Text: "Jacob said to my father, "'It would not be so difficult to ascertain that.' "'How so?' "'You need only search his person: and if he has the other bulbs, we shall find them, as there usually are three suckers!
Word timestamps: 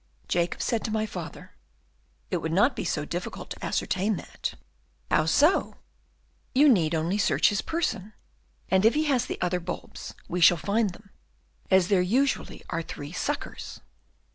"Jacob 0.27 0.63
said 0.63 0.83
to 0.83 0.89
my 0.89 1.05
father, 1.05 1.51
"'It 2.31 2.37
would 2.37 2.51
not 2.51 2.75
be 2.75 2.83
so 2.83 3.05
difficult 3.05 3.51
to 3.51 3.63
ascertain 3.63 4.15
that.' 4.15 4.55
"'How 5.11 5.27
so?' 5.27 5.75
"'You 6.55 6.67
need 6.69 6.95
only 6.95 7.19
search 7.19 7.49
his 7.49 7.61
person: 7.61 8.13
and 8.69 8.83
if 8.83 8.95
he 8.95 9.03
has 9.03 9.27
the 9.27 9.39
other 9.41 9.59
bulbs, 9.59 10.15
we 10.27 10.41
shall 10.41 10.57
find 10.57 10.89
them, 10.89 11.11
as 11.69 11.89
there 11.89 12.01
usually 12.01 12.63
are 12.71 12.81
three 12.81 13.11
suckers! 13.11 13.79